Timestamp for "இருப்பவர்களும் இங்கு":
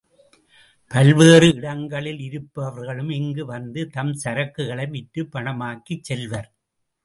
2.19-3.45